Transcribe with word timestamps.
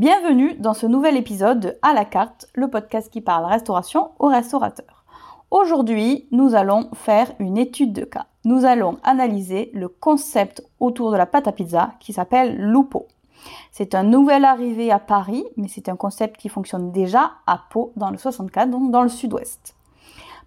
Bienvenue 0.00 0.54
dans 0.54 0.72
ce 0.72 0.86
nouvel 0.86 1.18
épisode 1.18 1.60
de 1.60 1.76
À 1.82 1.92
la 1.92 2.06
carte, 2.06 2.46
le 2.54 2.68
podcast 2.68 3.12
qui 3.12 3.20
parle 3.20 3.44
restauration 3.44 4.12
aux 4.18 4.28
restaurateurs. 4.28 5.04
Aujourd'hui, 5.50 6.26
nous 6.32 6.54
allons 6.54 6.88
faire 6.94 7.30
une 7.38 7.58
étude 7.58 7.92
de 7.92 8.06
cas. 8.06 8.24
Nous 8.46 8.64
allons 8.64 8.96
analyser 9.02 9.70
le 9.74 9.88
concept 9.88 10.62
autour 10.80 11.12
de 11.12 11.18
la 11.18 11.26
pâte 11.26 11.48
à 11.48 11.52
pizza 11.52 11.92
qui 12.00 12.14
s'appelle 12.14 12.56
Lupo. 12.56 13.08
C'est 13.72 13.94
un 13.94 14.02
nouvel 14.02 14.46
arrivé 14.46 14.90
à 14.90 14.98
Paris, 14.98 15.44
mais 15.58 15.68
c'est 15.68 15.90
un 15.90 15.96
concept 15.96 16.38
qui 16.38 16.48
fonctionne 16.48 16.92
déjà 16.92 17.32
à 17.46 17.60
Pau 17.68 17.92
dans 17.96 18.08
le 18.08 18.16
64, 18.16 18.70
donc 18.70 18.90
dans 18.90 19.02
le 19.02 19.10
sud-ouest. 19.10 19.74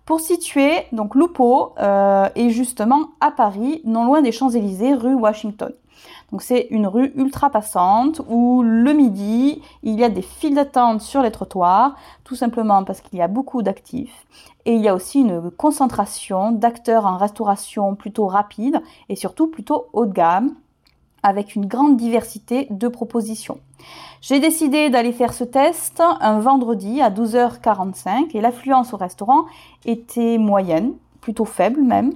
Pour 0.04 0.20
situer, 0.20 0.88
donc 0.94 1.14
Lupo 1.14 1.76
euh, 1.78 2.28
est 2.34 2.50
justement 2.50 3.10
à 3.22 3.30
Paris, 3.30 3.84
non 3.86 4.06
loin 4.06 4.24
des 4.24 4.32
Champs-Élysées, 4.32 4.96
rue 4.96 5.14
Washington. 5.14 5.74
Donc 6.32 6.42
c'est 6.42 6.68
une 6.70 6.88
rue 6.88 7.12
ultra 7.16 7.50
passante 7.50 8.22
où 8.28 8.64
le 8.64 8.94
midi, 8.94 9.62
il 9.84 10.00
y 10.00 10.04
a 10.04 10.10
des 10.10 10.22
files 10.22 10.56
d'attente 10.56 11.02
sur 11.02 11.22
les 11.22 11.32
trottoirs, 11.32 11.96
tout 12.24 12.36
simplement 12.36 12.84
parce 12.84 13.02
qu'il 13.02 13.20
y 13.20 13.22
a 13.22 13.28
beaucoup 13.28 13.62
d'actifs. 13.62 14.26
Et 14.66 14.76
il 14.76 14.82
y 14.82 14.88
a 14.88 14.96
aussi 14.96 15.20
une 15.20 15.52
concentration 15.52 16.52
d'acteurs 16.52 17.06
en 17.06 17.18
restauration 17.18 17.96
plutôt 17.96 18.28
rapide 18.28 18.82
et 19.10 19.16
surtout 19.16 19.48
plutôt 19.48 19.88
haut 19.94 20.06
de 20.06 20.14
gamme, 20.14 20.56
avec 21.24 21.56
une 21.56 21.66
grande 21.66 21.98
diversité 21.98 22.68
de 22.70 22.88
propositions. 22.88 23.60
J'ai 24.22 24.40
décidé 24.40 24.90
d'aller 24.90 25.12
faire 25.12 25.34
ce 25.34 25.44
test 25.44 26.02
un 26.02 26.40
vendredi 26.40 27.02
à 27.02 27.10
12h45 27.10 28.36
et 28.36 28.42
l'affluence 28.42 28.94
au 28.94 28.98
restaurant 28.98 29.46
était 29.86 30.38
moyenne, 30.38 30.94
plutôt 31.24 31.46
faible 31.46 31.82
même. 31.82 32.12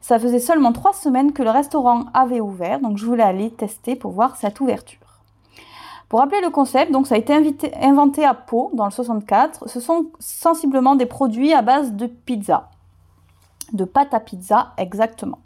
Ça 0.00 0.18
faisait 0.18 0.40
seulement 0.40 0.72
trois 0.72 0.92
semaines 0.92 1.32
que 1.32 1.44
le 1.44 1.50
restaurant 1.50 2.06
avait 2.12 2.40
ouvert, 2.40 2.80
donc 2.80 2.98
je 2.98 3.06
voulais 3.06 3.22
aller 3.22 3.50
tester 3.50 3.94
pour 3.94 4.10
voir 4.10 4.36
cette 4.36 4.60
ouverture. 4.60 4.98
Pour 6.08 6.18
rappeler 6.18 6.40
le 6.40 6.50
concept, 6.50 6.90
donc 6.90 7.06
ça 7.06 7.14
a 7.14 7.18
été 7.18 7.32
inventé 7.80 8.24
à 8.24 8.34
Pau 8.34 8.70
dans 8.74 8.86
le 8.86 8.90
64. 8.90 9.68
Ce 9.68 9.78
sont 9.78 10.06
sensiblement 10.18 10.96
des 10.96 11.06
produits 11.06 11.52
à 11.52 11.62
base 11.62 11.92
de 11.92 12.06
pizza, 12.06 12.68
de 13.72 13.84
pâte 13.84 14.12
à 14.12 14.20
pizza 14.20 14.72
exactement. 14.76 15.38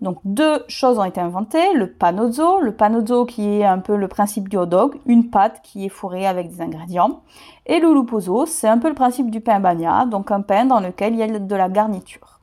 Donc 0.00 0.18
deux 0.24 0.64
choses 0.68 0.98
ont 0.98 1.04
été 1.04 1.20
inventées, 1.20 1.74
le 1.74 1.92
panozzo, 1.92 2.60
le 2.60 2.72
panozzo 2.72 3.24
qui 3.24 3.46
est 3.46 3.64
un 3.64 3.78
peu 3.78 3.94
le 3.94 4.08
principe 4.08 4.48
du 4.48 4.56
hot 4.56 4.66
dog, 4.66 4.96
une 5.06 5.28
pâte 5.30 5.60
qui 5.62 5.84
est 5.84 5.90
fourrée 5.90 6.26
avec 6.26 6.50
des 6.50 6.60
ingrédients, 6.60 7.20
et 7.66 7.78
le 7.78 7.92
lupozo, 7.92 8.46
c'est 8.46 8.68
un 8.68 8.78
peu 8.78 8.88
le 8.88 8.94
principe 8.94 9.30
du 9.30 9.40
pain 9.40 9.60
bagna, 9.60 10.06
donc 10.06 10.30
un 10.30 10.40
pain 10.40 10.64
dans 10.64 10.80
lequel 10.80 11.12
il 11.12 11.18
y 11.20 11.22
a 11.22 11.38
de 11.38 11.56
la 11.56 11.68
garniture. 11.68 12.40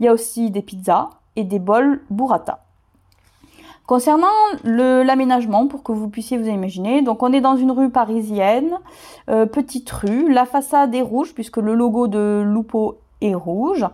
Il 0.00 0.06
y 0.06 0.08
a 0.08 0.12
aussi 0.12 0.50
des 0.50 0.62
pizzas 0.62 1.10
et 1.36 1.44
des 1.44 1.58
bols 1.58 2.02
burrata. 2.10 2.64
Concernant 3.86 4.28
l'aménagement, 4.64 5.66
pour 5.66 5.82
que 5.82 5.92
vous 5.92 6.08
puissiez 6.08 6.38
vous 6.38 6.46
imaginer, 6.46 7.02
donc 7.02 7.22
on 7.22 7.32
est 7.32 7.40
dans 7.40 7.56
une 7.56 7.72
rue 7.72 7.90
parisienne, 7.90 8.78
euh, 9.28 9.44
petite 9.46 9.90
rue, 9.90 10.32
la 10.32 10.44
façade 10.44 10.94
est 10.94 11.02
rouge 11.02 11.34
puisque 11.34 11.56
le 11.56 11.74
logo 11.74 12.06
de 12.06 12.42
Lupo 12.44 12.98
est 13.20 13.34
rouge. 13.34 13.86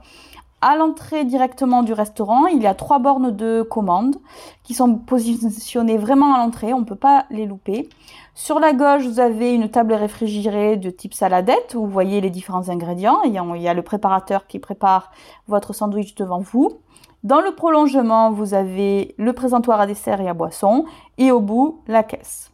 À 0.61 0.77
l'entrée 0.77 1.25
directement 1.25 1.85
du 1.85 1.93
restaurant, 1.93 2.47
il 2.47 2.61
y 2.61 2.67
a 2.67 2.75
trois 2.75 2.99
bornes 2.99 3.31
de 3.31 3.63
commande 3.63 4.17
qui 4.65 4.75
sont 4.75 4.97
positionnées 4.97 5.99
vraiment 5.99 6.35
à 6.35 6.39
l'entrée, 6.39 6.75
on 6.75 6.81
ne 6.81 6.85
peut 6.85 6.97
pas 6.97 7.27
les 7.31 7.47
louper. 7.47 7.89
Sur 8.35 8.59
la 8.59 8.73
gauche, 8.73 9.07
vous 9.07 9.21
avez 9.21 9.55
une 9.55 9.69
table 9.69 9.93
réfrigérée 9.93 10.77
de 10.77 10.91
type 10.91 11.15
saladette 11.15 11.75
où 11.77 11.83
vous 11.83 11.91
voyez 11.91 12.21
les 12.21 12.31
différents 12.31 12.69
ingrédients. 12.69 13.23
Il 13.23 13.33
y 13.33 13.69
a 13.69 13.75
le 13.75 13.83
préparateur 13.83 14.49
qui 14.49 14.59
prépare 14.59 15.13
votre 15.47 15.73
sandwich 15.73 16.17
devant 16.17 16.41
vous. 16.41 16.81
Dans 17.23 17.41
le 17.41 17.55
prolongement, 17.55 18.33
vous 18.33 18.55
avez 18.55 19.15
le 19.17 19.33
présentoir 19.33 19.81
à 19.81 19.87
dessert 19.87 20.21
et 20.21 20.29
à 20.29 20.35
boisson 20.35 20.87
et 21.19 21.31
au 21.31 21.41
bout, 21.41 21.83
la 21.87 22.03
caisse. 22.03 22.51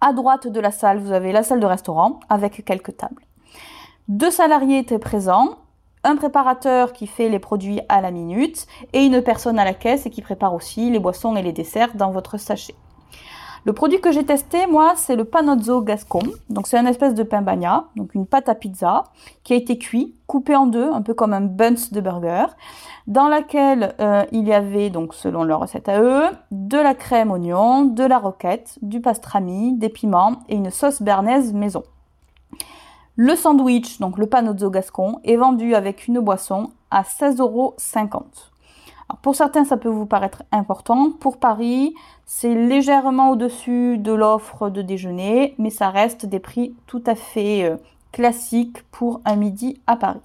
À 0.00 0.14
droite 0.14 0.48
de 0.48 0.60
la 0.60 0.70
salle, 0.70 0.98
vous 0.98 1.12
avez 1.12 1.32
la 1.32 1.42
salle 1.42 1.60
de 1.60 1.66
restaurant 1.66 2.20
avec 2.30 2.64
quelques 2.64 2.96
tables. 2.96 3.26
Deux 4.08 4.30
salariés 4.30 4.78
étaient 4.78 4.98
présents 4.98 5.56
un 6.04 6.16
préparateur 6.16 6.92
qui 6.92 7.06
fait 7.06 7.28
les 7.28 7.38
produits 7.38 7.80
à 7.88 8.00
la 8.00 8.10
minute 8.10 8.66
et 8.92 9.04
une 9.04 9.22
personne 9.22 9.58
à 9.58 9.64
la 9.64 9.74
caisse 9.74 10.06
et 10.06 10.10
qui 10.10 10.22
prépare 10.22 10.54
aussi 10.54 10.90
les 10.90 10.98
boissons 10.98 11.36
et 11.36 11.42
les 11.42 11.52
desserts 11.52 11.94
dans 11.94 12.10
votre 12.10 12.38
sachet. 12.38 12.74
Le 13.66 13.74
produit 13.74 14.00
que 14.00 14.10
j'ai 14.10 14.24
testé, 14.24 14.66
moi, 14.66 14.94
c'est 14.96 15.16
le 15.16 15.26
panozzo 15.26 15.82
gascon. 15.82 16.22
Donc, 16.48 16.66
c'est 16.66 16.78
une 16.78 16.86
espèce 16.86 17.12
de 17.12 17.22
pain 17.22 17.42
bagna, 17.42 17.84
donc 17.94 18.14
une 18.14 18.26
pâte 18.26 18.48
à 18.48 18.54
pizza 18.54 19.04
qui 19.44 19.52
a 19.52 19.56
été 19.56 19.76
cuit, 19.76 20.14
coupé 20.26 20.56
en 20.56 20.66
deux, 20.66 20.90
un 20.90 21.02
peu 21.02 21.12
comme 21.12 21.34
un 21.34 21.42
buns 21.42 21.74
de 21.92 22.00
burger, 22.00 22.46
dans 23.06 23.28
laquelle 23.28 23.94
euh, 24.00 24.24
il 24.32 24.48
y 24.48 24.54
avait, 24.54 24.88
donc 24.88 25.12
selon 25.12 25.44
leur 25.44 25.60
recette 25.60 25.90
à 25.90 26.00
eux, 26.00 26.24
de 26.50 26.78
la 26.78 26.94
crème 26.94 27.30
oignon, 27.30 27.84
de 27.84 28.04
la 28.04 28.18
roquette, 28.18 28.78
du 28.80 29.02
pastrami, 29.02 29.76
des 29.76 29.90
piments 29.90 30.36
et 30.48 30.54
une 30.54 30.70
sauce 30.70 31.02
bernaise 31.02 31.52
maison. 31.52 31.82
Le 33.22 33.36
sandwich, 33.36 33.98
donc 34.00 34.16
le 34.16 34.24
panozzo 34.24 34.70
gascon, 34.70 35.20
est 35.24 35.36
vendu 35.36 35.74
avec 35.74 36.08
une 36.08 36.20
boisson 36.20 36.70
à 36.90 37.02
16,50 37.02 37.40
euros. 37.42 37.74
Pour 39.20 39.34
certains, 39.34 39.66
ça 39.66 39.76
peut 39.76 39.90
vous 39.90 40.06
paraître 40.06 40.42
important. 40.52 41.10
Pour 41.10 41.36
Paris, 41.36 41.94
c'est 42.24 42.54
légèrement 42.54 43.28
au-dessus 43.28 43.98
de 43.98 44.12
l'offre 44.14 44.70
de 44.70 44.80
déjeuner, 44.80 45.54
mais 45.58 45.68
ça 45.68 45.90
reste 45.90 46.24
des 46.24 46.38
prix 46.38 46.74
tout 46.86 47.02
à 47.04 47.14
fait 47.14 47.64
euh, 47.64 47.76
classiques 48.10 48.84
pour 48.90 49.20
un 49.26 49.36
midi 49.36 49.78
à 49.86 49.96
Paris. 49.96 50.20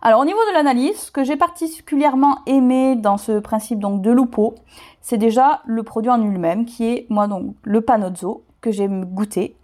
Alors 0.00 0.20
au 0.20 0.24
niveau 0.24 0.38
de 0.48 0.54
l'analyse, 0.54 0.96
ce 0.96 1.10
que 1.10 1.24
j'ai 1.24 1.36
particulièrement 1.36 2.38
aimé 2.46 2.94
dans 2.94 3.16
ce 3.16 3.40
principe 3.40 3.80
donc 3.80 4.00
de 4.00 4.12
Lupo, 4.12 4.54
c'est 5.00 5.18
déjà 5.18 5.62
le 5.66 5.82
produit 5.82 6.10
en 6.12 6.18
lui-même 6.18 6.66
qui 6.66 6.84
est 6.84 7.06
moi 7.10 7.26
donc 7.26 7.56
le 7.64 7.80
panozzo 7.80 8.44
que 8.60 8.70
j'ai 8.70 8.86
goûté 8.86 9.56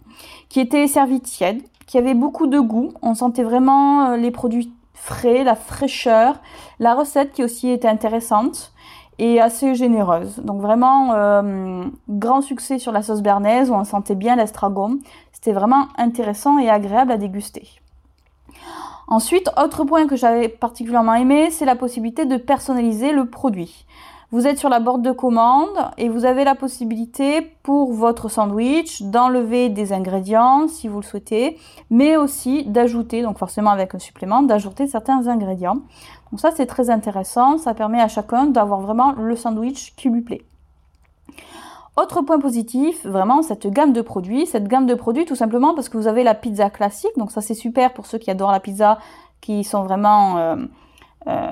qui 0.49 0.59
était 0.59 0.87
servi 0.87 1.21
tiède, 1.21 1.61
qui 1.87 1.97
avait 1.97 2.13
beaucoup 2.13 2.47
de 2.47 2.59
goût. 2.59 2.93
On 3.01 3.15
sentait 3.15 3.43
vraiment 3.43 4.09
euh, 4.09 4.17
les 4.17 4.31
produits 4.31 4.71
frais, 4.93 5.43
la 5.43 5.55
fraîcheur, 5.55 6.39
la 6.79 6.93
recette 6.93 7.31
qui 7.31 7.43
aussi 7.43 7.69
était 7.69 7.87
intéressante 7.87 8.73
et 9.17 9.41
assez 9.41 9.75
généreuse. 9.75 10.39
Donc 10.39 10.61
vraiment 10.61 11.13
euh, 11.13 11.83
grand 12.07 12.41
succès 12.41 12.79
sur 12.79 12.91
la 12.91 13.01
sauce 13.01 13.21
bernaise 13.21 13.69
où 13.69 13.73
on 13.73 13.83
sentait 13.83 14.15
bien 14.15 14.35
l'estragon. 14.35 14.99
C'était 15.31 15.51
vraiment 15.51 15.87
intéressant 15.97 16.57
et 16.57 16.69
agréable 16.69 17.11
à 17.11 17.17
déguster. 17.17 17.67
Ensuite, 19.07 19.49
autre 19.57 19.85
point 19.85 20.05
que 20.05 20.15
j'avais 20.15 20.49
particulièrement 20.49 21.15
aimé, 21.15 21.49
c'est 21.49 21.65
la 21.65 21.75
possibilité 21.75 22.25
de 22.25 22.37
personnaliser 22.37 23.11
le 23.11 23.25
produit. 23.25 23.85
Vous 24.31 24.45
êtes 24.45 24.59
sur 24.59 24.69
la 24.69 24.79
boîte 24.79 25.01
de 25.01 25.11
commande 25.11 25.75
et 25.97 26.07
vous 26.07 26.23
avez 26.23 26.43
la 26.43 26.53
possibilité 26.53 27.41
pour 27.63 27.93
votre 27.93 28.29
sandwich 28.29 29.01
d'enlever 29.01 29.69
des 29.69 29.91
ingrédients 29.91 30.67
si 30.67 30.87
vous 30.87 30.99
le 30.99 31.03
souhaitez, 31.03 31.57
mais 31.89 32.15
aussi 32.15 32.63
d'ajouter, 32.65 33.23
donc 33.23 33.39
forcément 33.39 33.71
avec 33.71 33.95
un 33.95 33.99
supplément, 33.99 34.43
d'ajouter 34.43 34.85
certains 34.85 35.27
ingrédients. 35.27 35.77
Donc 36.29 36.39
ça 36.39 36.51
c'est 36.51 36.67
très 36.67 36.91
intéressant, 36.91 37.57
ça 37.57 37.73
permet 37.73 37.99
à 37.99 38.07
chacun 38.07 38.45
d'avoir 38.45 38.81
vraiment 38.81 39.13
le 39.13 39.35
sandwich 39.35 39.95
qui 39.95 40.09
lui 40.09 40.21
plaît. 40.21 40.43
Autre 41.97 42.21
point 42.21 42.39
positif, 42.39 43.03
vraiment 43.07 43.41
cette 43.41 43.65
gamme 43.65 43.93
de 43.93 44.01
produits, 44.01 44.45
cette 44.45 44.67
gamme 44.67 44.85
de 44.85 44.93
produits 44.93 45.25
tout 45.25 45.35
simplement 45.35 45.73
parce 45.73 45.89
que 45.89 45.97
vous 45.97 46.07
avez 46.07 46.23
la 46.23 46.35
pizza 46.35 46.69
classique, 46.69 47.17
donc 47.17 47.31
ça 47.31 47.41
c'est 47.41 47.55
super 47.55 47.93
pour 47.93 48.05
ceux 48.05 48.19
qui 48.19 48.29
adorent 48.29 48.51
la 48.51 48.59
pizza, 48.59 48.99
qui 49.41 49.63
sont 49.63 49.81
vraiment 49.81 50.37
euh, 50.37 50.55
euh, 51.25 51.49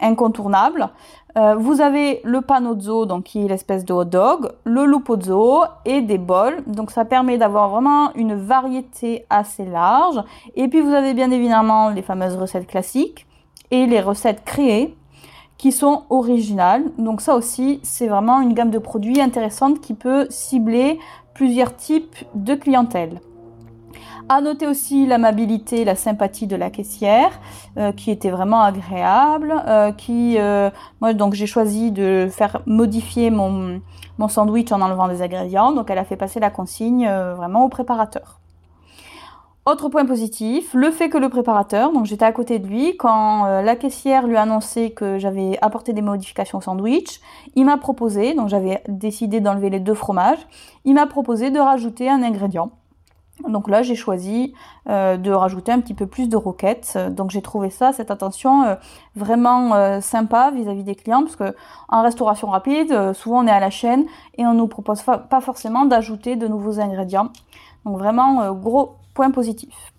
incontournable. 0.00 0.90
Euh, 1.36 1.54
vous 1.54 1.80
avez 1.80 2.20
le 2.24 2.40
panozzo, 2.40 3.06
donc 3.06 3.24
qui 3.24 3.44
est 3.44 3.48
l'espèce 3.48 3.84
de 3.84 3.92
hot 3.92 4.04
dog, 4.04 4.50
le 4.64 4.84
lupozzo 4.84 5.62
et 5.84 6.00
des 6.00 6.18
bols. 6.18 6.62
Donc 6.66 6.90
ça 6.90 7.04
permet 7.04 7.38
d'avoir 7.38 7.68
vraiment 7.68 8.12
une 8.14 8.34
variété 8.34 9.26
assez 9.30 9.64
large. 9.64 10.22
Et 10.56 10.68
puis 10.68 10.80
vous 10.80 10.92
avez 10.92 11.14
bien 11.14 11.30
évidemment 11.30 11.90
les 11.90 12.02
fameuses 12.02 12.36
recettes 12.36 12.66
classiques 12.66 13.26
et 13.70 13.86
les 13.86 14.00
recettes 14.00 14.44
créées 14.44 14.96
qui 15.56 15.72
sont 15.72 16.04
originales. 16.10 16.84
Donc 16.98 17.20
ça 17.20 17.36
aussi, 17.36 17.80
c'est 17.82 18.08
vraiment 18.08 18.40
une 18.40 18.54
gamme 18.54 18.70
de 18.70 18.78
produits 18.78 19.20
intéressante 19.20 19.80
qui 19.80 19.94
peut 19.94 20.26
cibler 20.30 20.98
plusieurs 21.34 21.76
types 21.76 22.16
de 22.34 22.54
clientèle. 22.54 23.20
À 24.32 24.40
noter 24.40 24.68
aussi 24.68 25.06
l'amabilité, 25.06 25.84
la 25.84 25.96
sympathie 25.96 26.46
de 26.46 26.54
la 26.54 26.70
caissière, 26.70 27.40
euh, 27.76 27.90
qui 27.90 28.12
était 28.12 28.30
vraiment 28.30 28.62
agréable. 28.62 29.52
Euh, 29.66 29.90
qui, 29.90 30.36
euh, 30.38 30.70
moi, 31.00 31.14
donc 31.14 31.34
j'ai 31.34 31.48
choisi 31.48 31.90
de 31.90 32.28
faire 32.30 32.62
modifier 32.64 33.30
mon, 33.30 33.80
sandwich 34.28 34.70
en 34.70 34.82
enlevant 34.82 35.08
des 35.08 35.20
ingrédients. 35.20 35.72
Donc 35.72 35.90
elle 35.90 35.98
a 35.98 36.04
fait 36.04 36.14
passer 36.14 36.38
la 36.38 36.48
consigne 36.48 37.10
vraiment 37.10 37.64
au 37.64 37.68
préparateur. 37.68 38.38
Autre 39.66 39.88
point 39.88 40.06
positif, 40.06 40.74
le 40.74 40.92
fait 40.92 41.08
que 41.08 41.18
le 41.18 41.28
préparateur, 41.28 41.92
donc 41.92 42.06
j'étais 42.06 42.24
à 42.24 42.30
côté 42.30 42.60
de 42.60 42.68
lui, 42.68 42.96
quand 42.96 43.44
la 43.44 43.74
caissière 43.74 44.28
lui 44.28 44.36
a 44.36 44.42
annoncé 44.42 44.92
que 44.92 45.18
j'avais 45.18 45.58
apporté 45.60 45.92
des 45.92 46.02
modifications 46.02 46.58
au 46.58 46.60
sandwich, 46.60 47.20
il 47.56 47.64
m'a 47.64 47.78
proposé, 47.78 48.34
donc 48.34 48.48
j'avais 48.48 48.80
décidé 48.86 49.40
d'enlever 49.40 49.70
les 49.70 49.80
deux 49.80 49.94
fromages, 49.94 50.46
il 50.84 50.94
m'a 50.94 51.06
proposé 51.06 51.50
de 51.50 51.58
rajouter 51.58 52.08
un 52.08 52.22
ingrédient 52.22 52.70
Donc 53.48 53.68
là, 53.68 53.82
j'ai 53.82 53.94
choisi 53.94 54.54
euh, 54.88 55.16
de 55.16 55.30
rajouter 55.30 55.72
un 55.72 55.80
petit 55.80 55.94
peu 55.94 56.06
plus 56.06 56.28
de 56.28 56.36
roquettes. 56.36 56.98
Donc 57.10 57.30
j'ai 57.30 57.42
trouvé 57.42 57.70
ça, 57.70 57.92
cette 57.92 58.10
attention 58.10 58.64
euh, 58.64 58.74
vraiment 59.16 59.74
euh, 59.74 60.00
sympa 60.00 60.50
vis-à-vis 60.50 60.84
des 60.84 60.94
clients, 60.94 61.22
parce 61.22 61.36
que 61.36 61.54
en 61.88 62.02
restauration 62.02 62.48
rapide, 62.48 63.12
souvent 63.14 63.44
on 63.44 63.46
est 63.46 63.52
à 63.52 63.60
la 63.60 63.70
chaîne 63.70 64.04
et 64.38 64.46
on 64.46 64.54
nous 64.54 64.66
propose 64.66 65.02
pas 65.02 65.40
forcément 65.40 65.84
d'ajouter 65.84 66.36
de 66.36 66.46
nouveaux 66.46 66.80
ingrédients. 66.80 67.30
Donc 67.84 67.98
vraiment 67.98 68.52
gros 68.52 68.96
point 69.14 69.30
positif. 69.30 69.92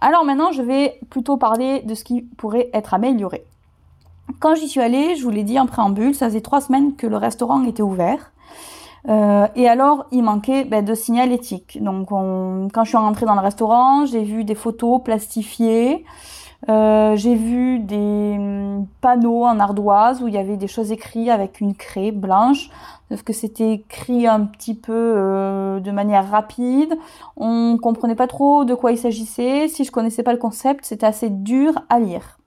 Alors 0.00 0.24
maintenant, 0.24 0.52
je 0.52 0.62
vais 0.62 0.98
plutôt 1.10 1.36
parler 1.36 1.80
de 1.82 1.94
ce 1.94 2.04
qui 2.04 2.22
pourrait 2.22 2.68
être 2.72 2.92
amélioré. 2.94 3.44
Quand 4.40 4.54
j'y 4.54 4.68
suis 4.68 4.80
allée, 4.80 5.16
je 5.16 5.22
vous 5.22 5.30
l'ai 5.30 5.44
dit 5.44 5.58
en 5.58 5.66
préambule, 5.66 6.14
ça 6.14 6.26
faisait 6.26 6.40
trois 6.40 6.60
semaines 6.60 6.96
que 6.96 7.06
le 7.06 7.16
restaurant 7.16 7.62
était 7.64 7.82
ouvert. 7.82 8.32
Euh, 9.08 9.46
et 9.54 9.68
alors, 9.68 10.06
il 10.12 10.22
manquait 10.22 10.64
ben, 10.64 10.84
de 10.84 10.94
signalétique. 10.94 11.82
Donc, 11.82 12.08
quand 12.08 12.84
je 12.84 12.88
suis 12.88 12.96
rentrée 12.96 13.26
dans 13.26 13.34
le 13.34 13.40
restaurant, 13.40 14.06
j'ai 14.06 14.22
vu 14.22 14.44
des 14.44 14.54
photos 14.54 15.02
plastifiées. 15.02 16.04
Euh, 16.68 17.14
j'ai 17.16 17.34
vu 17.34 17.78
des 17.78 18.36
hum, 18.38 18.86
panneaux 19.00 19.44
en 19.44 19.58
ardoise 19.60 20.22
où 20.22 20.28
il 20.28 20.34
y 20.34 20.38
avait 20.38 20.56
des 20.56 20.68
choses 20.68 20.92
écrites 20.92 21.28
avec 21.28 21.60
une 21.60 21.74
craie 21.74 22.10
blanche, 22.10 22.70
sauf 23.10 23.22
que 23.22 23.34
c'était 23.34 23.72
écrit 23.72 24.26
un 24.26 24.40
petit 24.40 24.74
peu 24.74 24.92
euh, 24.92 25.80
de 25.80 25.90
manière 25.90 26.30
rapide. 26.30 26.94
On 27.36 27.76
comprenait 27.76 28.14
pas 28.14 28.26
trop 28.26 28.64
de 28.64 28.74
quoi 28.74 28.92
il 28.92 28.98
s'agissait. 28.98 29.68
Si 29.68 29.84
je 29.84 29.92
connaissais 29.92 30.22
pas 30.22 30.32
le 30.32 30.38
concept, 30.38 30.86
c'était 30.86 31.06
assez 31.06 31.28
dur 31.28 31.74
à 31.90 31.98
lire. 31.98 32.38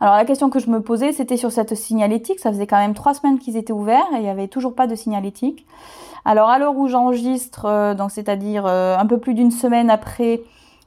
Alors 0.00 0.16
la 0.16 0.24
question 0.24 0.48
que 0.48 0.58
je 0.58 0.70
me 0.70 0.80
posais, 0.80 1.12
c'était 1.12 1.36
sur 1.36 1.52
cette 1.52 1.74
signalétique. 1.74 2.40
Ça 2.40 2.50
faisait 2.50 2.66
quand 2.66 2.78
même 2.78 2.94
trois 2.94 3.14
semaines 3.14 3.38
qu'ils 3.38 3.56
étaient 3.56 3.72
ouverts 3.72 4.06
et 4.14 4.16
il 4.16 4.22
n'y 4.22 4.30
avait 4.30 4.48
toujours 4.48 4.74
pas 4.74 4.86
de 4.86 4.94
signalétique. 4.94 5.66
Alors 6.24 6.48
à 6.48 6.58
l'heure 6.58 6.76
où 6.76 6.88
j'enregistre, 6.88 7.66
euh, 7.66 7.94
donc 7.94 8.10
c'est-à-dire 8.10 8.66
euh, 8.66 8.96
un 8.96 9.06
peu 9.06 9.18
plus 9.18 9.34
d'une 9.34 9.50
semaine 9.50 9.90
après 9.90 10.40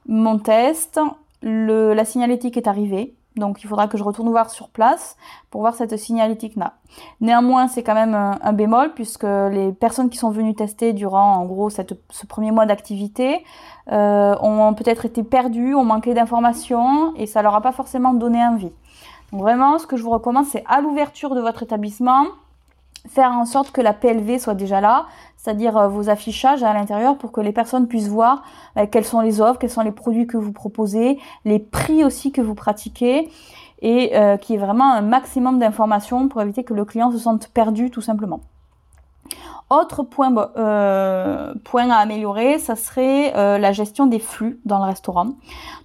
mon 0.07 0.37
test, 0.39 0.99
la 1.43 2.05
signalétique 2.05 2.57
est 2.57 2.67
arrivée. 2.67 3.13
Donc 3.35 3.63
il 3.63 3.67
faudra 3.67 3.87
que 3.87 3.97
je 3.97 4.03
retourne 4.03 4.29
voir 4.29 4.49
sur 4.49 4.69
place 4.69 5.17
pour 5.49 5.61
voir 5.61 5.73
cette 5.73 5.97
signalétique-là. 5.97 6.73
Néanmoins, 7.21 7.67
c'est 7.67 7.81
quand 7.81 7.95
même 7.95 8.13
un, 8.13 8.53
bémol 8.53 8.93
puisque 8.93 9.23
les 9.23 9.71
personnes 9.71 10.09
qui 10.09 10.17
sont 10.17 10.29
venues 10.29 10.53
tester 10.53 10.93
durant 10.93 11.35
en 11.35 11.45
gros 11.45 11.69
ce 11.69 12.25
premier 12.27 12.51
mois 12.51 12.65
d'activité 12.65 13.43
euh, 13.91 14.35
ont 14.39 14.73
peut-être 14.73 15.05
été 15.05 15.23
perdues, 15.23 15.73
ont 15.73 15.85
manqué 15.85 16.13
d'informations 16.13 17.13
et 17.15 17.25
ça 17.25 17.41
leur 17.41 17.55
a 17.55 17.61
pas 17.61 17.71
forcément 17.71 18.13
donné 18.13 18.43
envie. 18.43 18.71
Donc 19.31 19.41
vraiment, 19.41 19.79
ce 19.79 19.87
que 19.87 19.97
je 19.97 20.03
vous 20.03 20.11
recommande, 20.11 20.45
c'est 20.45 20.63
à 20.67 20.79
l'ouverture 20.79 21.33
de 21.33 21.41
votre 21.41 21.63
établissement, 21.63 22.25
faire 23.07 23.31
en 23.31 23.45
sorte 23.45 23.71
que 23.71 23.81
la 23.81 23.93
PLV 23.93 24.39
soit 24.39 24.53
déjà 24.53 24.81
là, 24.81 25.05
c'est-à-dire 25.37 25.77
euh, 25.77 25.87
vos 25.87 26.09
affichages 26.09 26.63
à 26.63 26.73
l'intérieur 26.73 27.17
pour 27.17 27.31
que 27.31 27.41
les 27.41 27.51
personnes 27.51 27.87
puissent 27.87 28.07
voir 28.07 28.43
euh, 28.77 28.85
quelles 28.89 29.05
sont 29.05 29.21
les 29.21 29.41
offres, 29.41 29.59
quels 29.59 29.69
sont 29.69 29.81
les 29.81 29.91
produits 29.91 30.27
que 30.27 30.37
vous 30.37 30.53
proposez, 30.53 31.19
les 31.45 31.59
prix 31.59 32.03
aussi 32.03 32.31
que 32.31 32.41
vous 32.41 32.55
pratiquez 32.55 33.29
et 33.83 34.15
euh, 34.15 34.37
qu'il 34.37 34.55
y 34.55 34.57
ait 34.57 34.65
vraiment 34.65 34.91
un 34.91 35.01
maximum 35.01 35.59
d'informations 35.59 36.29
pour 36.29 36.41
éviter 36.41 36.63
que 36.63 36.73
le 36.73 36.85
client 36.85 37.11
se 37.11 37.17
sente 37.17 37.49
perdu 37.49 37.91
tout 37.91 38.01
simplement. 38.01 38.39
Autre 39.69 40.03
point, 40.03 40.33
euh, 40.57 41.53
point 41.63 41.89
à 41.89 41.97
améliorer, 41.97 42.59
ça 42.59 42.75
serait 42.75 43.33
euh, 43.35 43.57
la 43.57 43.71
gestion 43.71 44.05
des 44.05 44.19
flux 44.19 44.59
dans 44.65 44.77
le 44.77 44.85
restaurant. 44.85 45.29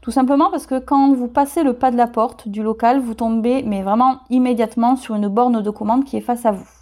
Tout 0.02 0.10
simplement 0.10 0.50
parce 0.50 0.66
que 0.66 0.78
quand 0.78 1.14
vous 1.14 1.28
passez 1.28 1.62
le 1.62 1.72
pas 1.72 1.90
de 1.90 1.96
la 1.96 2.06
porte 2.06 2.48
du 2.48 2.62
local, 2.62 3.00
vous 3.00 3.14
tombez 3.14 3.62
mais 3.62 3.82
vraiment 3.82 4.18
immédiatement 4.30 4.96
sur 4.96 5.14
une 5.14 5.28
borne 5.28 5.62
de 5.62 5.70
commande 5.70 6.04
qui 6.04 6.16
est 6.16 6.22
face 6.22 6.44
à 6.44 6.52
vous. 6.52 6.77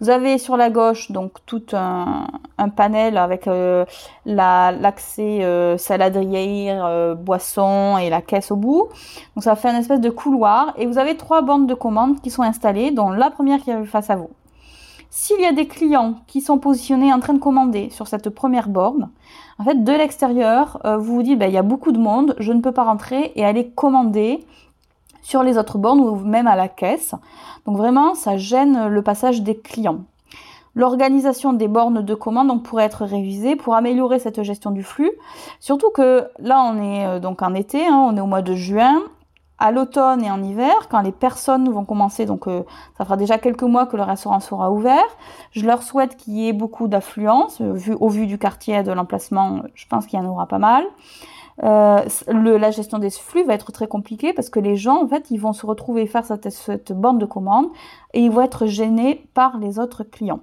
Vous 0.00 0.10
avez 0.10 0.38
sur 0.38 0.56
la 0.56 0.70
gauche 0.70 1.10
donc 1.10 1.32
tout 1.44 1.64
un, 1.72 2.28
panel 2.76 3.16
avec 3.16 3.48
euh, 3.48 3.84
l'accès 4.26 5.42
euh, 5.42 5.76
saladrier, 5.76 6.70
euh, 6.70 7.16
boisson 7.16 7.98
et 7.98 8.08
la 8.08 8.22
caisse 8.22 8.52
au 8.52 8.56
bout. 8.56 8.88
Donc 9.34 9.42
ça 9.42 9.56
fait 9.56 9.68
un 9.68 9.76
espèce 9.76 10.00
de 10.00 10.10
couloir 10.10 10.72
et 10.76 10.86
vous 10.86 10.98
avez 10.98 11.16
trois 11.16 11.42
bornes 11.42 11.66
de 11.66 11.74
commande 11.74 12.20
qui 12.20 12.30
sont 12.30 12.42
installées, 12.42 12.92
dont 12.92 13.10
la 13.10 13.30
première 13.30 13.60
qui 13.60 13.70
est 13.70 13.84
face 13.84 14.08
à 14.08 14.14
vous. 14.14 14.30
S'il 15.10 15.40
y 15.40 15.46
a 15.46 15.52
des 15.52 15.66
clients 15.66 16.14
qui 16.28 16.42
sont 16.42 16.58
positionnés 16.58 17.12
en 17.12 17.18
train 17.18 17.32
de 17.32 17.40
commander 17.40 17.90
sur 17.90 18.06
cette 18.06 18.30
première 18.30 18.68
borne, 18.68 19.10
en 19.58 19.64
fait, 19.64 19.82
de 19.82 19.92
l'extérieur, 19.92 20.78
vous 20.84 21.16
vous 21.16 21.22
dites, 21.22 21.38
ben, 21.38 21.46
il 21.46 21.54
y 21.54 21.58
a 21.58 21.62
beaucoup 21.62 21.90
de 21.90 21.98
monde, 21.98 22.36
je 22.38 22.52
ne 22.52 22.60
peux 22.60 22.72
pas 22.72 22.84
rentrer 22.84 23.32
et 23.34 23.44
aller 23.44 23.70
commander 23.70 24.44
sur 25.28 25.42
les 25.42 25.58
autres 25.58 25.76
bornes 25.76 26.00
ou 26.00 26.16
même 26.16 26.46
à 26.46 26.56
la 26.56 26.68
caisse. 26.68 27.14
Donc 27.66 27.76
vraiment, 27.76 28.14
ça 28.14 28.38
gêne 28.38 28.88
le 28.88 29.02
passage 29.02 29.42
des 29.42 29.58
clients. 29.58 29.98
L'organisation 30.74 31.52
des 31.52 31.68
bornes 31.68 32.02
de 32.02 32.14
commande 32.14 32.62
pourrait 32.62 32.84
être 32.84 33.04
révisée 33.04 33.54
pour 33.54 33.74
améliorer 33.74 34.20
cette 34.20 34.42
gestion 34.42 34.70
du 34.70 34.82
flux. 34.82 35.10
Surtout 35.60 35.90
que 35.90 36.24
là, 36.38 36.62
on 36.62 36.82
est 36.82 37.04
euh, 37.04 37.20
donc 37.20 37.42
en 37.42 37.52
été, 37.52 37.86
hein, 37.86 38.08
on 38.10 38.16
est 38.16 38.22
au 38.22 38.26
mois 38.26 38.40
de 38.40 38.54
juin 38.54 39.02
à 39.58 39.70
l'automne 39.70 40.24
et 40.24 40.30
en 40.30 40.42
hiver, 40.42 40.88
quand 40.88 41.02
les 41.02 41.12
personnes 41.12 41.68
vont 41.68 41.84
commencer, 41.84 42.24
donc 42.24 42.46
euh, 42.46 42.62
ça 42.96 43.04
fera 43.04 43.16
déjà 43.18 43.36
quelques 43.36 43.64
mois 43.64 43.86
que 43.86 43.96
le 43.96 44.04
restaurant 44.04 44.40
sera 44.40 44.70
ouvert, 44.70 45.04
je 45.50 45.66
leur 45.66 45.82
souhaite 45.82 46.16
qu'il 46.16 46.34
y 46.34 46.48
ait 46.48 46.52
beaucoup 46.52 46.86
d'affluence, 46.86 47.60
euh, 47.60 47.96
au 47.98 48.08
vu 48.08 48.26
du 48.26 48.38
quartier 48.38 48.76
et 48.76 48.82
de 48.84 48.92
l'emplacement, 48.92 49.62
je 49.74 49.86
pense 49.88 50.06
qu'il 50.06 50.18
y 50.18 50.22
en 50.22 50.26
aura 50.26 50.46
pas 50.46 50.58
mal. 50.58 50.84
Euh, 51.64 52.04
la 52.28 52.70
gestion 52.70 52.98
des 52.98 53.10
flux 53.10 53.44
va 53.44 53.54
être 53.54 53.72
très 53.72 53.88
compliquée 53.88 54.32
parce 54.32 54.50
que 54.50 54.60
les 54.60 54.76
gens, 54.76 55.02
en 55.02 55.08
fait, 55.08 55.30
ils 55.30 55.40
vont 55.40 55.52
se 55.52 55.66
retrouver 55.66 56.06
face 56.06 56.30
à 56.30 56.38
cette, 56.50 56.92
bande 56.92 57.18
de 57.18 57.26
commande 57.26 57.66
et 58.14 58.20
ils 58.20 58.30
vont 58.30 58.42
être 58.42 58.66
gênés 58.66 59.28
par 59.34 59.58
les 59.58 59.78
autres 59.78 60.04
clients. 60.04 60.40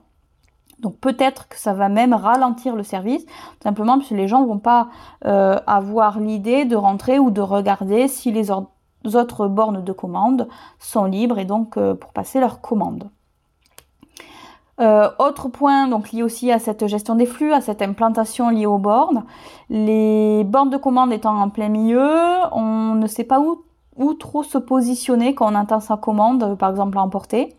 Donc 0.80 0.98
peut-être 0.98 1.48
que 1.48 1.58
ça 1.58 1.74
va 1.74 1.88
même 1.88 2.14
ralentir 2.14 2.76
le 2.76 2.84
service, 2.84 3.26
simplement 3.64 3.98
parce 3.98 4.10
que 4.10 4.16
les 4.16 4.28
gens 4.28 4.46
vont 4.46 4.60
pas 4.60 4.90
avoir 5.22 6.20
l'idée 6.20 6.66
de 6.66 6.76
rentrer 6.76 7.18
ou 7.18 7.32
de 7.32 7.40
regarder 7.40 8.10
si 8.10 8.32
les 8.34 8.52
autres 8.52 9.48
bornes 9.48 9.84
de 9.84 9.92
commande 9.92 10.48
sont 10.80 11.06
libres 11.06 11.38
et 11.38 11.46
donc 11.46 11.78
euh, 11.78 11.94
pour 11.94 12.12
passer 12.12 12.40
leur 12.40 12.62
commande. 12.62 13.10
Euh, 14.82 15.10
autre 15.20 15.48
point 15.48 15.88
donc 15.88 16.12
lié 16.12 16.22
aussi 16.22 16.52
à 16.52 16.60
cette 16.60 16.88
gestion 16.88 17.16
des 17.16 17.26
flux, 17.26 17.54
à 17.54 17.62
cette 17.62 17.82
implantation 17.82 18.50
liée 18.50 18.66
aux 18.66 18.78
bornes, 18.78 19.24
les 19.70 20.44
bornes 20.44 20.70
de 20.70 20.76
commande 20.76 21.14
étant 21.14 21.34
en 21.40 21.50
plein 21.50 21.70
milieu, 21.70 22.10
on 22.52 22.96
ne 22.96 23.08
sait 23.08 23.24
pas 23.24 23.40
où, 23.40 23.64
où 23.96 24.14
trop 24.16 24.44
se 24.44 24.58
positionner 24.58 25.34
quand 25.34 25.50
on 25.50 25.56
entend 25.56 25.80
sa 25.80 25.96
commande, 25.96 26.58
par 26.58 26.72
exemple 26.72 26.98
à 26.98 27.02
emporter. 27.02 27.56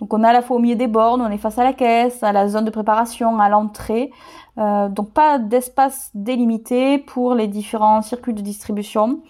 Donc 0.00 0.12
on 0.12 0.22
est 0.24 0.26
à 0.26 0.32
la 0.32 0.42
fois 0.42 0.56
au 0.56 0.60
milieu 0.60 0.76
des 0.76 0.88
bornes, 0.88 1.20
on 1.20 1.30
est 1.30 1.38
face 1.38 1.58
à 1.58 1.64
la 1.64 1.72
caisse, 1.72 2.22
à 2.22 2.32
la 2.32 2.48
zone 2.48 2.64
de 2.64 2.70
préparation, 2.70 3.38
à 3.38 3.48
l'entrée. 3.48 4.10
Euh, 4.58 4.88
donc 4.88 5.12
pas 5.12 5.38
d'espace 5.38 6.10
délimité 6.14 6.98
pour 6.98 7.34
les 7.34 7.46
différents 7.46 8.02
circuits 8.02 8.34
de 8.34 8.40
distribution. 8.40 9.20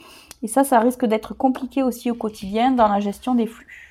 Et 0.43 0.49
ça, 0.49 0.65
ça 0.65 0.79
risque 0.79 1.05
d'être 1.05 1.35
compliqué 1.35 1.83
aussi 1.83 2.11
au 2.11 2.15
quotidien 2.15 2.71
dans 2.71 2.89
la 2.89 3.01
gestion 3.01 3.35
des 3.35 3.47
flux. 3.47 3.88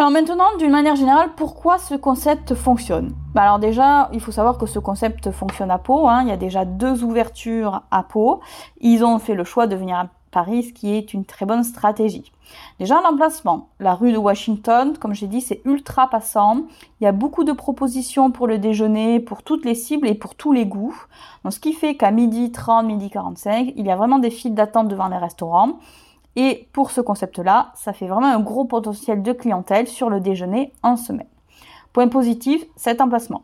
Alors 0.00 0.12
maintenant, 0.12 0.56
d'une 0.60 0.70
manière 0.70 0.94
générale, 0.94 1.30
pourquoi 1.34 1.76
ce 1.76 1.96
concept 1.96 2.54
fonctionne? 2.54 3.16
Bah 3.34 3.42
Alors 3.42 3.58
déjà, 3.58 4.08
il 4.12 4.20
faut 4.20 4.30
savoir 4.30 4.56
que 4.56 4.66
ce 4.66 4.78
concept 4.78 5.32
fonctionne 5.32 5.72
à 5.72 5.78
Pau. 5.78 6.06
Hein. 6.06 6.22
Il 6.22 6.28
y 6.28 6.30
a 6.30 6.36
déjà 6.36 6.64
deux 6.64 7.02
ouvertures 7.02 7.82
à 7.90 8.04
Pau. 8.04 8.38
Ils 8.80 9.04
ont 9.04 9.18
fait 9.18 9.34
le 9.34 9.42
choix 9.42 9.66
de 9.66 9.74
venir 9.74 9.96
à 9.96 10.06
Paris, 10.30 10.62
ce 10.62 10.72
qui 10.72 10.94
est 10.94 11.14
une 11.14 11.24
très 11.24 11.46
bonne 11.46 11.64
stratégie. 11.64 12.30
Déjà, 12.78 13.00
l'emplacement. 13.00 13.70
La 13.80 13.96
rue 13.96 14.12
de 14.12 14.18
Washington, 14.18 14.96
comme 14.96 15.14
j'ai 15.14 15.26
dit, 15.26 15.40
c'est 15.40 15.62
ultra 15.64 16.08
passant. 16.08 16.66
Il 17.00 17.04
y 17.04 17.08
a 17.08 17.12
beaucoup 17.12 17.42
de 17.42 17.50
propositions 17.52 18.30
pour 18.30 18.46
le 18.46 18.58
déjeuner, 18.58 19.18
pour 19.18 19.42
toutes 19.42 19.64
les 19.64 19.74
cibles 19.74 20.06
et 20.06 20.14
pour 20.14 20.36
tous 20.36 20.52
les 20.52 20.64
goûts. 20.64 20.94
Donc, 21.42 21.52
ce 21.52 21.58
qui 21.58 21.72
fait 21.72 21.96
qu'à 21.96 22.12
midi 22.12 22.52
30, 22.52 22.86
midi 22.86 23.10
45, 23.10 23.72
il 23.74 23.84
y 23.84 23.90
a 23.90 23.96
vraiment 23.96 24.20
des 24.20 24.30
files 24.30 24.54
d'attente 24.54 24.86
devant 24.86 25.08
les 25.08 25.18
restaurants. 25.18 25.80
Et 26.40 26.68
pour 26.72 26.92
ce 26.92 27.00
concept-là, 27.00 27.72
ça 27.74 27.92
fait 27.92 28.06
vraiment 28.06 28.28
un 28.28 28.38
gros 28.38 28.64
potentiel 28.64 29.24
de 29.24 29.32
clientèle 29.32 29.88
sur 29.88 30.08
le 30.08 30.20
déjeuner 30.20 30.72
en 30.84 30.96
semaine. 30.96 31.26
Point 31.92 32.06
positif, 32.06 32.64
cet 32.76 33.00
emplacement. 33.00 33.42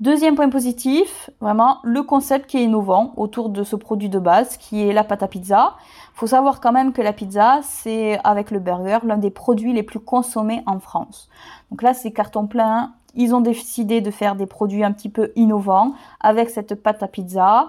Deuxième 0.00 0.34
point 0.34 0.48
positif, 0.48 1.30
vraiment 1.40 1.78
le 1.84 2.02
concept 2.02 2.50
qui 2.50 2.56
est 2.56 2.64
innovant 2.64 3.12
autour 3.16 3.48
de 3.48 3.62
ce 3.62 3.76
produit 3.76 4.08
de 4.08 4.18
base 4.18 4.56
qui 4.56 4.82
est 4.82 4.92
la 4.92 5.04
pâte 5.04 5.22
à 5.22 5.28
pizza. 5.28 5.76
Faut 6.14 6.26
savoir 6.26 6.60
quand 6.60 6.72
même 6.72 6.92
que 6.92 7.00
la 7.00 7.12
pizza, 7.12 7.60
c'est 7.62 8.18
avec 8.24 8.50
le 8.50 8.58
burger 8.58 8.98
l'un 9.04 9.18
des 9.18 9.30
produits 9.30 9.72
les 9.72 9.84
plus 9.84 10.00
consommés 10.00 10.64
en 10.66 10.80
France. 10.80 11.28
Donc 11.70 11.80
là, 11.80 11.94
c'est 11.94 12.10
carton 12.10 12.48
plein. 12.48 12.94
Ils 13.14 13.36
ont 13.36 13.40
décidé 13.40 14.00
de 14.00 14.10
faire 14.10 14.34
des 14.34 14.46
produits 14.46 14.82
un 14.82 14.90
petit 14.90 15.10
peu 15.10 15.30
innovants 15.36 15.92
avec 16.18 16.50
cette 16.50 16.74
pâte 16.74 17.04
à 17.04 17.06
pizza, 17.06 17.68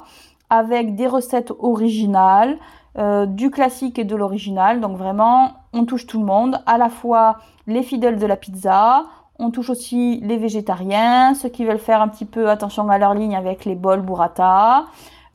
avec 0.49 0.95
des 0.95 1.05
recettes 1.05 1.53
originales, 1.59 2.57
euh, 2.97 3.25
du 3.25 3.51
classique 3.51 3.99
et 3.99 4.05
de 4.05 4.15
l'original. 4.15 4.79
Donc 4.79 4.97
vraiment, 4.97 5.51
on 5.73 5.85
touche 5.85 6.07
tout 6.07 6.19
le 6.19 6.25
monde, 6.25 6.61
à 6.65 6.77
la 6.77 6.89
fois 6.89 7.39
les 7.67 7.83
fidèles 7.83 8.17
de 8.17 8.25
la 8.25 8.37
pizza, 8.37 9.05
on 9.37 9.51
touche 9.51 9.69
aussi 9.69 10.21
les 10.23 10.37
végétariens, 10.37 11.33
ceux 11.33 11.49
qui 11.49 11.65
veulent 11.65 11.77
faire 11.77 12.01
un 12.01 12.07
petit 12.07 12.23
peu 12.23 12.49
attention 12.49 12.89
à 12.89 12.97
leur 12.97 13.13
ligne 13.13 13.35
avec 13.35 13.65
les 13.65 13.75
bols 13.75 14.01
burrata. 14.01 14.85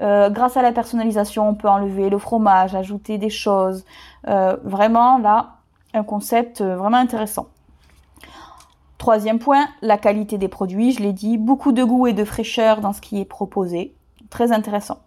Euh, 0.01 0.31
grâce 0.31 0.57
à 0.57 0.63
la 0.63 0.73
personnalisation, 0.73 1.51
on 1.51 1.55
peut 1.55 1.69
enlever 1.69 2.09
le 2.09 2.17
fromage, 2.17 2.75
ajouter 2.75 3.19
des 3.19 3.29
choses. 3.29 3.85
Euh, 4.29 4.57
vraiment, 4.65 5.19
là, 5.19 5.57
un 5.93 6.03
concept 6.03 6.63
vraiment 6.63 6.97
intéressant. 6.97 7.49
Troisième 8.97 9.39
point, 9.39 9.67
la 9.83 9.99
qualité 9.99 10.39
des 10.39 10.49
produits, 10.49 10.93
je 10.93 11.03
l'ai 11.03 11.13
dit, 11.13 11.37
beaucoup 11.37 11.73
de 11.73 11.85
goût 11.85 12.07
et 12.07 12.15
de 12.15 12.25
fraîcheur 12.25 12.81
dans 12.81 12.95
ce 12.95 13.03
qui 13.03 13.21
est 13.21 13.27
proposé. 13.27 13.95
Très 14.31 14.53
intéressant. 14.53 14.99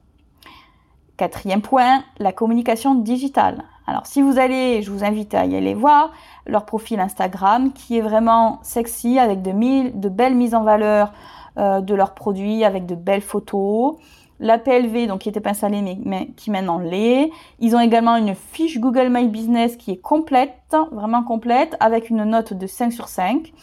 Quatrième 1.18 1.62
point, 1.62 2.04
la 2.18 2.32
communication 2.32 2.96
digitale. 2.96 3.64
Alors 3.86 4.06
si 4.06 4.22
vous 4.22 4.40
allez, 4.40 4.82
je 4.82 4.92
vous 4.92 5.04
invite 5.04 5.34
à 5.34 5.46
y 5.46 5.56
aller 5.56 5.74
voir 5.74 6.12
leur 6.48 6.66
profil 6.66 7.00
Instagram 7.00 7.72
qui 7.74 7.98
est 7.98 8.02
vraiment 8.02 8.60
sexy 8.64 9.20
avec 9.20 9.42
de, 9.42 10.10
belles 10.10 10.36
mises 10.36 10.56
en 10.56 10.64
valeur 10.64 11.12
euh, 11.58 11.82
de 11.82 11.94
leurs 11.94 12.14
produits, 12.14 12.64
avec 12.64 12.86
de 12.86 12.96
belles 12.96 13.22
photos. 13.22 13.96
La 14.40 14.58
PLV, 14.58 15.08
donc 15.08 15.22
qui 15.22 15.30
n'était 15.30 15.40
pas 15.40 15.52
installée 15.52 15.82
mais, 15.82 15.98
mais, 16.04 16.28
qui 16.36 16.50
maintenant 16.50 16.80
l'est. 16.80 17.30
Ils 17.60 17.76
ont 17.76 17.80
également 17.80 18.16
une 18.16 18.34
fiche 18.34 18.80
Google 18.80 19.10
My 19.10 19.28
Business 19.28 19.78
qui 19.78 19.92
est 19.92 20.02
complète, 20.02 20.54
vraiment 20.92 21.24
complète, 21.24 21.78
avec 21.80 22.10
une 22.10 22.24
note 22.24 22.54
de 22.54 22.68
5 22.68 22.92
sur 22.92 23.08
5 23.08 23.54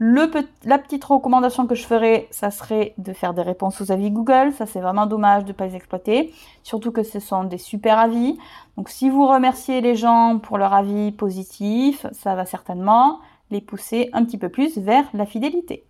la 0.00 0.78
petite 0.78 1.04
recommandation 1.04 1.66
que 1.66 1.74
je 1.74 1.86
ferais, 1.86 2.26
ça 2.30 2.50
serait 2.50 2.94
de 2.96 3.12
faire 3.12 3.34
des 3.34 3.42
réponses 3.42 3.82
aux 3.82 3.92
avis 3.92 4.10
Google. 4.10 4.52
Ça, 4.56 4.64
c'est 4.64 4.80
vraiment 4.80 5.04
dommage 5.04 5.44
de 5.44 5.48
ne 5.48 5.52
pas 5.52 5.66
les 5.66 5.76
exploiter. 5.76 6.32
Surtout 6.62 6.90
que 6.90 7.02
ce 7.02 7.20
sont 7.20 7.44
des 7.44 7.58
super 7.58 7.98
avis. 7.98 8.38
Donc, 8.78 8.88
si 8.88 9.10
vous 9.10 9.26
remerciez 9.26 9.82
les 9.82 9.96
gens 9.96 10.38
pour 10.42 10.56
leur 10.56 10.72
avis 10.72 11.12
positif, 11.12 12.06
ça 12.12 12.34
va 12.34 12.46
certainement 12.46 13.20
les 13.50 13.60
pousser 13.60 14.08
un 14.14 14.24
petit 14.24 14.38
peu 14.38 14.48
plus 14.48 14.78
vers 14.78 15.04
la 15.12 15.26
fidélité. 15.26 15.84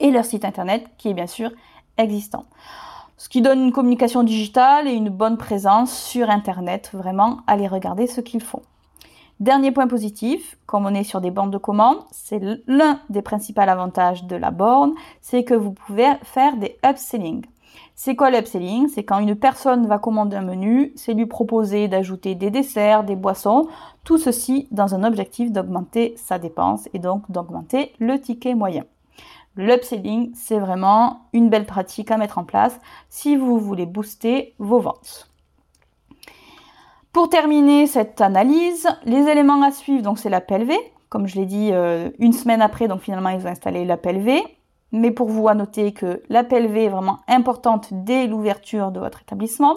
Et 0.00 0.10
leur 0.10 0.24
site 0.24 0.46
internet 0.46 0.86
qui 0.96 1.10
est 1.10 1.14
bien 1.14 1.26
sûr 1.26 1.50
existant. 1.98 2.46
Ce 3.18 3.28
qui 3.28 3.42
donne 3.42 3.60
une 3.60 3.72
communication 3.72 4.22
digitale 4.22 4.86
et 4.88 4.92
une 4.92 5.10
bonne 5.10 5.36
présence 5.36 5.92
sur 5.92 6.30
internet. 6.30 6.90
Vraiment, 6.94 7.40
allez 7.46 7.66
regarder 7.66 8.06
ce 8.06 8.22
qu'ils 8.22 8.42
font. 8.42 8.62
Dernier 9.40 9.70
point 9.70 9.86
positif, 9.86 10.58
comme 10.66 10.84
on 10.84 10.94
est 10.94 11.04
sur 11.04 11.20
des 11.20 11.30
bandes 11.30 11.52
de 11.52 11.58
commandes, 11.58 12.02
c'est 12.10 12.40
l'un 12.66 12.98
des 13.08 13.22
principaux 13.22 13.60
avantages 13.60 14.24
de 14.24 14.34
la 14.34 14.50
borne, 14.50 14.94
c'est 15.20 15.44
que 15.44 15.54
vous 15.54 15.70
pouvez 15.70 16.08
faire 16.24 16.56
des 16.56 16.76
upselling. 16.84 17.44
C'est 17.94 18.16
quoi 18.16 18.30
l'upselling? 18.30 18.88
C'est 18.88 19.04
quand 19.04 19.20
une 19.20 19.36
personne 19.36 19.86
va 19.86 19.98
commander 19.98 20.36
un 20.36 20.42
menu, 20.42 20.92
c'est 20.96 21.14
lui 21.14 21.26
proposer 21.26 21.86
d'ajouter 21.86 22.34
des 22.34 22.50
desserts, 22.50 23.04
des 23.04 23.14
boissons, 23.14 23.68
tout 24.02 24.18
ceci 24.18 24.66
dans 24.72 24.96
un 24.96 25.04
objectif 25.04 25.52
d'augmenter 25.52 26.14
sa 26.16 26.40
dépense 26.40 26.88
et 26.92 26.98
donc 26.98 27.30
d'augmenter 27.30 27.92
le 28.00 28.20
ticket 28.20 28.54
moyen. 28.54 28.86
L'upselling, 29.54 30.32
c'est 30.34 30.58
vraiment 30.58 31.20
une 31.32 31.48
belle 31.48 31.66
pratique 31.66 32.10
à 32.10 32.16
mettre 32.16 32.38
en 32.38 32.44
place 32.44 32.78
si 33.08 33.36
vous 33.36 33.60
voulez 33.60 33.86
booster 33.86 34.54
vos 34.58 34.80
ventes. 34.80 35.30
Pour 37.12 37.30
terminer 37.30 37.86
cette 37.86 38.20
analyse, 38.20 38.86
les 39.04 39.28
éléments 39.28 39.62
à 39.62 39.70
suivre, 39.70 40.02
donc 40.02 40.18
c'est 40.18 40.28
la 40.28 40.40
PLV. 40.40 40.72
Comme 41.08 41.26
je 41.26 41.36
l'ai 41.36 41.46
dit, 41.46 41.70
euh, 41.72 42.10
une 42.18 42.34
semaine 42.34 42.60
après, 42.60 42.86
donc 42.86 43.00
finalement 43.00 43.30
ils 43.30 43.46
ont 43.46 43.50
installé 43.50 43.84
la 43.84 43.96
PLV. 43.96 44.42
Mais 44.92 45.10
pour 45.10 45.28
vous, 45.28 45.48
à 45.48 45.54
noter 45.54 45.92
que 45.92 46.22
la 46.28 46.44
PLV 46.44 46.84
est 46.84 46.88
vraiment 46.88 47.18
importante 47.28 47.88
dès 47.92 48.26
l'ouverture 48.26 48.90
de 48.90 49.00
votre 49.00 49.22
établissement. 49.22 49.74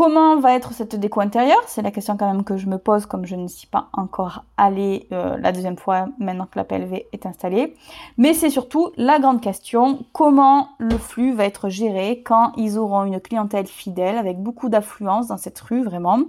Comment 0.00 0.40
va 0.40 0.54
être 0.54 0.72
cette 0.72 0.96
déco 0.96 1.20
intérieure 1.20 1.60
C'est 1.66 1.82
la 1.82 1.90
question 1.90 2.16
quand 2.16 2.26
même 2.26 2.42
que 2.42 2.56
je 2.56 2.68
me 2.68 2.78
pose 2.78 3.04
comme 3.04 3.26
je 3.26 3.36
ne 3.36 3.46
suis 3.48 3.66
pas 3.66 3.88
encore 3.92 4.46
allée 4.56 5.06
euh, 5.12 5.36
la 5.36 5.52
deuxième 5.52 5.76
fois 5.76 6.08
maintenant 6.18 6.46
que 6.50 6.58
la 6.58 6.64
PLV 6.64 7.04
est 7.12 7.26
installée. 7.26 7.74
Mais 8.16 8.32
c'est 8.32 8.48
surtout 8.48 8.92
la 8.96 9.18
grande 9.18 9.42
question, 9.42 9.98
comment 10.14 10.70
le 10.78 10.96
flux 10.96 11.34
va 11.34 11.44
être 11.44 11.68
géré 11.68 12.22
quand 12.24 12.52
ils 12.56 12.78
auront 12.78 13.04
une 13.04 13.20
clientèle 13.20 13.66
fidèle 13.66 14.16
avec 14.16 14.42
beaucoup 14.42 14.70
d'affluence 14.70 15.26
dans 15.26 15.36
cette 15.36 15.60
rue 15.60 15.82
vraiment. 15.82 16.20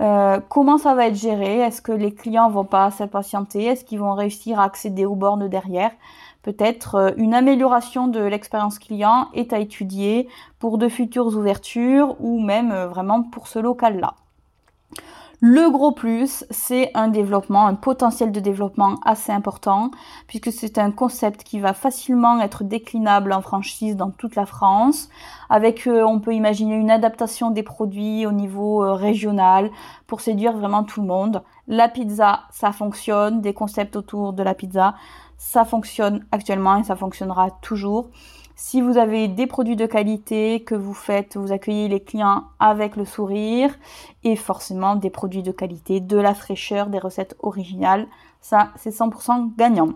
Euh, 0.00 0.40
comment 0.48 0.76
ça 0.76 0.96
va 0.96 1.06
être 1.06 1.14
géré? 1.14 1.60
Est-ce 1.60 1.80
que 1.80 1.92
les 1.92 2.12
clients 2.12 2.50
vont 2.50 2.64
pas 2.64 2.90
s'impatienter? 2.90 3.64
Est-ce 3.64 3.84
qu'ils 3.84 4.00
vont 4.00 4.14
réussir 4.14 4.58
à 4.58 4.64
accéder 4.64 5.04
aux 5.04 5.14
bornes 5.14 5.46
derrière? 5.46 5.92
Peut-être 6.42 6.94
euh, 6.94 7.10
une 7.16 7.34
amélioration 7.34 8.08
de 8.08 8.20
l'expérience 8.20 8.78
client 8.78 9.28
est 9.34 9.52
à 9.52 9.58
étudier 9.58 10.28
pour 10.58 10.78
de 10.78 10.88
futures 10.88 11.26
ouvertures 11.26 12.16
ou 12.20 12.40
même 12.40 12.72
euh, 12.72 12.88
vraiment 12.88 13.22
pour 13.22 13.48
ce 13.48 13.58
local-là. 13.58 14.14
Le 15.40 15.70
gros 15.70 15.92
plus, 15.92 16.44
c'est 16.50 16.90
un 16.94 17.06
développement, 17.06 17.68
un 17.68 17.76
potentiel 17.76 18.32
de 18.32 18.40
développement 18.40 18.96
assez 19.04 19.30
important, 19.30 19.92
puisque 20.26 20.50
c'est 20.50 20.78
un 20.78 20.90
concept 20.90 21.44
qui 21.44 21.60
va 21.60 21.74
facilement 21.74 22.40
être 22.40 22.64
déclinable 22.64 23.32
en 23.32 23.40
franchise 23.40 23.94
dans 23.94 24.10
toute 24.10 24.34
la 24.34 24.46
France. 24.46 25.08
Avec, 25.48 25.86
euh, 25.86 26.02
on 26.02 26.18
peut 26.18 26.34
imaginer 26.34 26.74
une 26.74 26.90
adaptation 26.90 27.52
des 27.52 27.62
produits 27.62 28.26
au 28.26 28.32
niveau 28.32 28.78
régional 28.96 29.70
pour 30.08 30.22
séduire 30.22 30.56
vraiment 30.56 30.82
tout 30.82 31.02
le 31.02 31.06
monde. 31.06 31.42
La 31.68 31.88
pizza, 31.88 32.40
ça 32.50 32.72
fonctionne, 32.72 33.40
des 33.40 33.54
concepts 33.54 33.94
autour 33.94 34.32
de 34.32 34.42
la 34.42 34.54
pizza, 34.54 34.94
ça 35.38 35.64
fonctionne 35.64 36.26
actuellement 36.32 36.76
et 36.76 36.84
ça 36.84 36.96
fonctionnera 36.96 37.50
toujours. 37.62 38.10
Si 38.56 38.80
vous 38.80 38.98
avez 38.98 39.28
des 39.28 39.46
produits 39.46 39.76
de 39.76 39.86
qualité 39.86 40.64
que 40.64 40.74
vous 40.74 40.92
faites, 40.92 41.36
vous 41.36 41.52
accueillez 41.52 41.86
les 41.86 42.00
clients 42.00 42.42
avec 42.58 42.96
le 42.96 43.04
sourire 43.04 43.72
et 44.24 44.34
forcément 44.34 44.96
des 44.96 45.10
produits 45.10 45.44
de 45.44 45.52
qualité, 45.52 46.00
de 46.00 46.18
la 46.18 46.34
fraîcheur, 46.34 46.88
des 46.88 46.98
recettes 46.98 47.36
originales, 47.38 48.08
ça 48.40 48.70
c'est 48.76 48.90
100% 48.90 49.56
gagnant. 49.56 49.90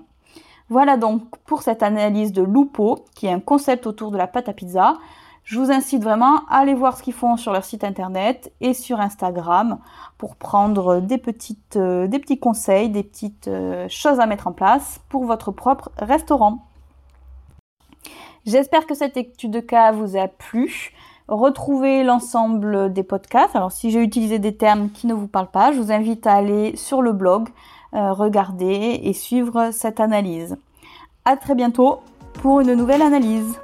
Voilà 0.69 0.97
donc 0.97 1.25
pour 1.45 1.63
cette 1.63 1.83
analyse 1.83 2.33
de 2.33 2.43
Lupo, 2.43 3.05
qui 3.15 3.27
est 3.27 3.33
un 3.33 3.41
concept 3.41 3.87
autour 3.87 4.13
de 4.13 4.17
la 4.17 4.29
pâte 4.29 4.49
à 4.49 4.53
pizza. 4.53 4.97
Je 5.45 5.59
vous 5.59 5.73
incite 5.73 6.03
vraiment 6.03 6.47
à 6.49 6.59
aller 6.59 6.75
voir 6.75 6.97
ce 6.97 7.03
qu'ils 7.03 7.13
font 7.13 7.37
sur 7.37 7.53
leur 7.53 7.65
site 7.65 7.83
internet 7.83 8.53
et 8.61 8.75
sur 8.75 9.01
Instagram 9.01 9.79
pour 10.17 10.37
prendre 10.37 11.01
des, 11.01 11.21
euh, 11.77 12.09
petits 12.09 12.39
conseils, 12.39 12.91
des 12.91 13.03
petites 13.03 13.49
euh, 13.49 13.89
choses 13.89 14.21
à 14.21 14.27
mettre 14.27 14.47
en 14.47 14.53
place 14.53 15.01
pour 15.09 15.25
votre 15.25 15.51
propre 15.51 15.91
restaurant. 15.99 16.65
J'espère 18.47 18.87
que 18.87 18.95
cette 18.95 19.17
étude 19.17 19.51
de 19.51 19.61
cas 19.61 19.93
vous 19.93 20.17
a 20.17 20.29
plu. 20.29 20.93
Retrouvez 21.29 22.05
l'ensemble 22.05 22.93
des 22.93 23.03
podcasts. 23.03 23.57
Alors 23.57 23.73
si 23.73 23.91
j'ai 23.91 24.01
utilisé 24.01 24.39
des 24.39 24.57
termes 24.57 24.91
qui 24.91 25.07
ne 25.07 25.15
vous 25.15 25.29
parlent 25.29 25.51
pas, 25.51 25.73
je 25.73 25.79
vous 25.79 25.93
invite 25.93 26.27
à 26.27 26.35
aller 26.35 26.77
sur 26.77 27.03
le 27.03 27.13
blog, 27.13 27.49
euh, 27.95 28.13
regarder 28.13 29.01
et 29.03 29.13
suivre 29.13 29.71
cette 29.73 30.01
analyse. 30.01 30.57
À 31.25 31.37
très 31.37 31.55
bientôt 31.55 32.01
pour 32.35 32.61
une 32.61 32.75
nouvelle 32.75 33.03
analyse. 33.03 33.59